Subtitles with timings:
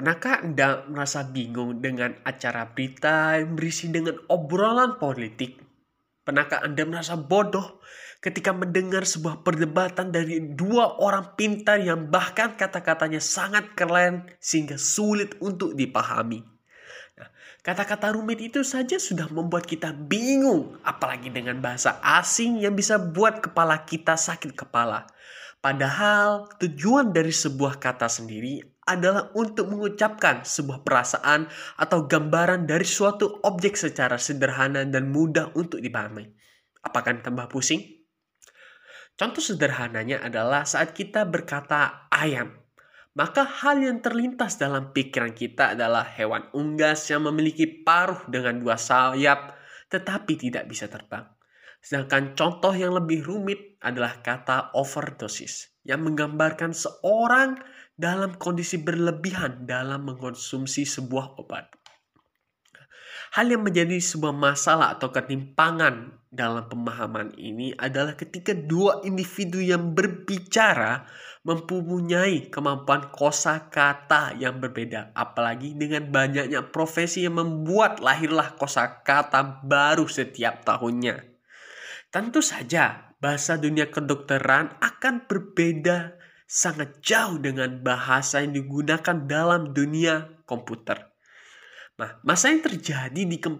[0.00, 5.60] Pernahkah Anda merasa bingung dengan acara berita yang berisi dengan obrolan politik?
[6.24, 7.84] Pernahkah Anda merasa bodoh
[8.24, 15.36] ketika mendengar sebuah perdebatan dari dua orang pintar yang bahkan kata-katanya sangat keren sehingga sulit
[15.44, 16.48] untuk dipahami?
[17.20, 17.28] Nah,
[17.60, 23.44] kata-kata rumit itu saja sudah membuat kita bingung, apalagi dengan bahasa asing yang bisa buat
[23.44, 25.04] kepala kita sakit kepala.
[25.60, 31.46] Padahal tujuan dari sebuah kata sendiri adalah untuk mengucapkan sebuah perasaan
[31.78, 36.26] atau gambaran dari suatu objek secara sederhana dan mudah untuk dipahami.
[36.82, 38.02] Apakah tambah pusing?
[39.14, 42.56] Contoh sederhananya adalah saat kita berkata ayam.
[43.14, 48.78] Maka hal yang terlintas dalam pikiran kita adalah hewan unggas yang memiliki paruh dengan dua
[48.78, 51.26] sayap tetapi tidak bisa terbang.
[51.82, 57.58] Sedangkan contoh yang lebih rumit adalah kata overdosis yang menggambarkan seorang
[58.00, 61.68] dalam kondisi berlebihan dalam mengkonsumsi sebuah obat.
[63.36, 69.94] Hal yang menjadi sebuah masalah atau ketimpangan dalam pemahaman ini adalah ketika dua individu yang
[69.94, 71.06] berbicara
[71.46, 75.14] mempunyai kemampuan kosa kata yang berbeda.
[75.14, 81.22] Apalagi dengan banyaknya profesi yang membuat lahirlah kosa kata baru setiap tahunnya.
[82.10, 86.18] Tentu saja, bahasa dunia kedokteran akan berbeda
[86.50, 90.98] sangat jauh dengan bahasa yang digunakan dalam dunia komputer.
[91.94, 93.54] Nah, masa yang terjadi di ke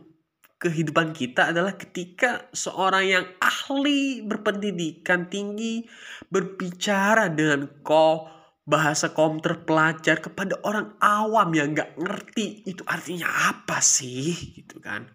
[0.61, 5.87] kehidupan kita adalah ketika seorang yang ahli berpendidikan tinggi
[6.29, 8.27] berbicara dengan ko
[8.67, 15.09] bahasa komputer pelajar kepada orang awam yang nggak ngerti itu artinya apa sih gitu kan.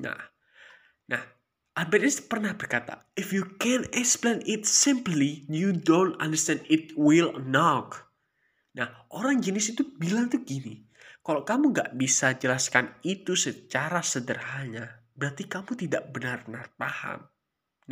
[0.00, 0.18] Nah,
[1.06, 1.22] nah
[1.72, 7.32] Albert Einstein pernah berkata, If you can explain it simply, you don't understand it will
[7.40, 8.12] knock.
[8.76, 10.84] Nah, orang jenis itu bilang tuh gini,
[11.24, 17.31] kalau kamu gak bisa jelaskan itu secara sederhana, berarti kamu tidak benar-benar paham.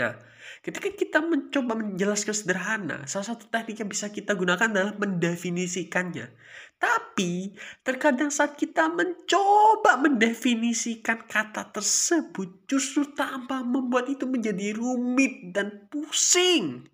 [0.00, 0.16] Nah,
[0.65, 6.33] ketika kita mencoba menjelaskan sederhana, salah satu teknik yang bisa kita gunakan adalah mendefinisikannya.
[6.81, 7.53] Tapi,
[7.84, 16.89] terkadang saat kita mencoba mendefinisikan kata tersebut, justru tanpa membuat itu menjadi rumit dan pusing.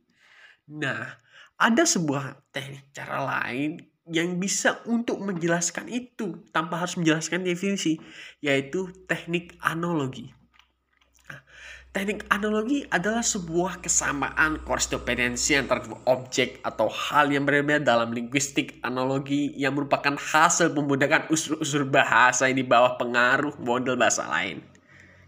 [0.66, 1.22] Nah,
[1.54, 3.78] ada sebuah teknik cara lain
[4.10, 8.02] yang bisa untuk menjelaskan itu tanpa harus menjelaskan definisi,
[8.42, 10.35] yaitu teknik analogi.
[11.96, 19.56] Teknik analogi adalah sebuah kesamaan korespondensi antara objek atau hal yang berbeda dalam linguistik analogi
[19.56, 24.60] yang merupakan hasil pembudakan unsur-unsur bahasa yang di bawah pengaruh model bahasa lain.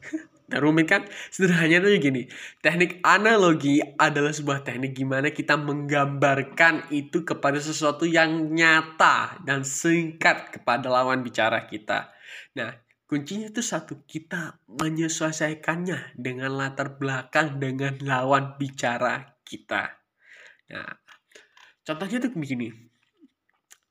[0.49, 1.09] Nah rumit kan?
[1.33, 2.29] Sederhananya tuh gini,
[2.61, 10.53] teknik analogi adalah sebuah teknik gimana kita menggambarkan itu kepada sesuatu yang nyata dan singkat
[10.53, 12.13] kepada lawan bicara kita.
[12.57, 12.73] Nah,
[13.09, 19.97] Kuncinya itu satu, kita menyesuaikannya dengan latar belakang dengan lawan bicara kita.
[20.69, 20.93] Nah,
[21.89, 22.69] contohnya tuh begini.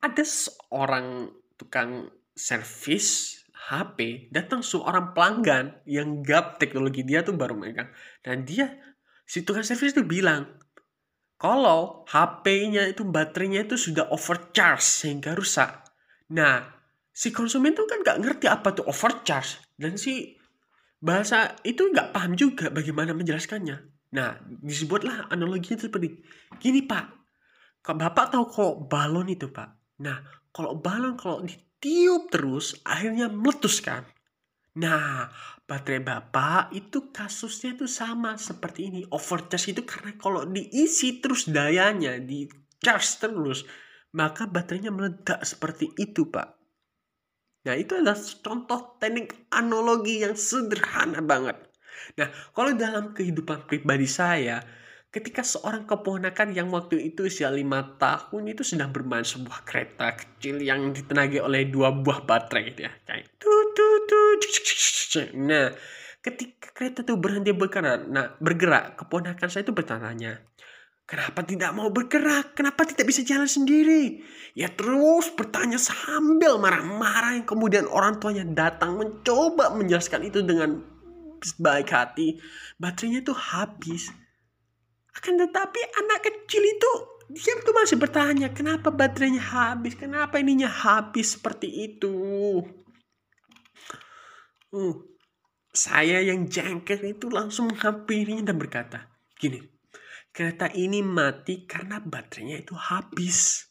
[0.06, 7.90] Ada seorang tukang servis HP datang seorang pelanggan yang gap teknologi dia tuh baru megang.
[8.22, 8.70] Dan dia
[9.26, 10.46] si tukang servis tuh bilang,
[11.42, 15.90] kalau HP-nya itu baterainya itu sudah overcharge sehingga rusak.
[16.38, 16.77] Nah,
[17.18, 20.38] si konsumen tuh kan nggak ngerti apa tuh overcharge dan si
[21.02, 23.78] bahasa itu nggak paham juga bagaimana menjelaskannya.
[24.14, 26.22] Nah, disebutlah analoginya seperti
[26.62, 27.10] gini pak,
[27.82, 30.22] bapak tahu kalau balon itu pak, nah
[30.54, 34.06] kalau balon kalau ditiup terus akhirnya meletus kan.
[34.78, 35.26] Nah,
[35.66, 39.02] baterai bapak itu kasusnya itu sama seperti ini.
[39.10, 42.46] Overcharge itu karena kalau diisi terus dayanya, di
[42.78, 43.66] charge terus,
[44.14, 46.57] maka baterainya meledak seperti itu pak.
[47.66, 51.58] Nah, itu adalah contoh teknik analogi yang sederhana banget.
[52.20, 54.62] Nah, kalau dalam kehidupan pribadi saya,
[55.12, 60.62] ketika seorang keponakan yang waktu itu usia lima tahun itu sedang bermain sebuah kereta kecil
[60.62, 62.94] yang ditenagai oleh dua buah baterai gitu ya.
[63.08, 63.26] Kayak
[65.34, 65.74] Nah,
[66.22, 70.38] ketika kereta itu berhenti bergerak, nah bergerak, keponakan saya itu bertanya,
[71.08, 72.52] Kenapa tidak mau bergerak?
[72.52, 74.20] Kenapa tidak bisa jalan sendiri?
[74.52, 80.84] Ya terus bertanya sambil marah-marah yang kemudian orang tuanya datang mencoba menjelaskan itu dengan
[81.64, 82.36] baik hati.
[82.76, 84.12] Baterainya itu habis.
[85.16, 86.92] Akan tetapi anak kecil itu
[87.32, 89.96] dia tuh masih bertanya kenapa baterainya habis?
[89.96, 92.16] Kenapa ininya habis seperti itu?
[94.76, 94.96] Uh,
[95.72, 99.08] saya yang jengkel itu langsung menghampirinya dan berkata,
[99.40, 99.77] gini,
[100.38, 103.66] kereta ini mati karena baterainya itu habis.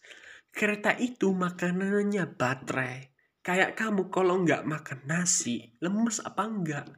[0.56, 3.12] kereta itu makanannya baterai.
[3.44, 6.88] Kayak kamu kalau nggak makan nasi, lemes apa enggak?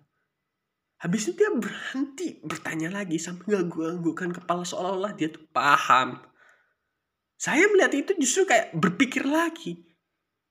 [1.03, 6.23] Habis itu dia berhenti bertanya lagi sampai ganggu-ganggukan kepala seolah-olah dia tuh paham.
[7.35, 9.88] Saya melihat itu justru kayak berpikir lagi.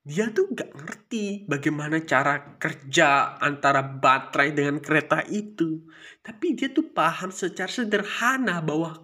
[0.07, 5.83] Dia tuh gak ngerti bagaimana cara kerja antara baterai dengan kereta itu.
[6.24, 8.95] Tapi dia tuh paham secara sederhana bahwa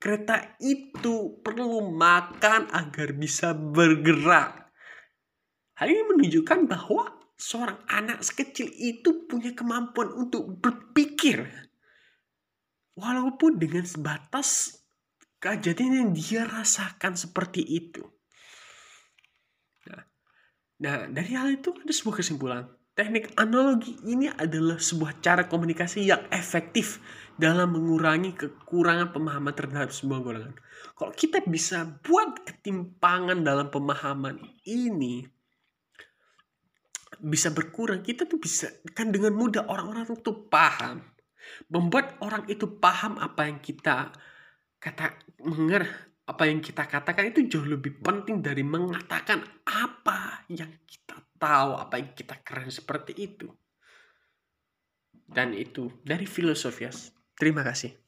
[0.00, 4.72] kereta itu perlu makan agar bisa bergerak.
[5.76, 11.44] Hal ini menunjukkan bahwa seorang anak sekecil itu punya kemampuan untuk berpikir.
[12.96, 14.80] Walaupun dengan sebatas
[15.44, 18.17] kejadian yang dia rasakan seperti itu.
[20.78, 22.64] Nah, dari hal itu ada sebuah kesimpulan.
[22.94, 26.98] Teknik analogi ini adalah sebuah cara komunikasi yang efektif
[27.38, 30.54] dalam mengurangi kekurangan pemahaman terhadap sebuah golongan.
[30.98, 35.22] Kalau kita bisa buat ketimpangan dalam pemahaman ini,
[37.18, 41.02] bisa berkurang kita tuh bisa kan dengan mudah orang-orang itu paham
[41.66, 44.14] membuat orang itu paham apa yang kita
[44.78, 45.82] kata menger
[46.28, 52.00] apa yang kita katakan itu jauh lebih penting dari mengatakan apa yang kita tahu apa
[52.00, 53.48] yang kita keren seperti itu.
[55.28, 58.07] Dan itu dari filosofias terima kasih